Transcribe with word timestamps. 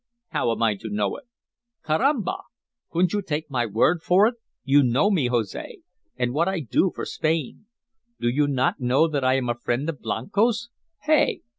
"How 0.29 0.51
am 0.51 0.63
I 0.63 0.73
to 0.77 0.89
know 0.89 1.15
it?" 1.17 1.25
"Carramba! 1.85 2.37
Couldn't 2.89 3.13
you 3.13 3.21
take 3.21 3.51
my 3.51 3.67
word. 3.67 3.99
You 4.63 4.81
know 4.81 5.11
me, 5.11 5.27
Jose, 5.27 5.77
and 6.17 6.33
what 6.33 6.47
I 6.47 6.59
do 6.61 6.91
for 6.95 7.05
Spain. 7.05 7.67
Do 8.19 8.27
you 8.27 8.47
not 8.47 8.79
know 8.79 9.07
that 9.07 9.23
I 9.23 9.35
am 9.35 9.47
a 9.47 9.53
friend 9.63 9.87
of 9.89 9.99
Blanco's? 10.01 10.71
Hey? 11.03 11.41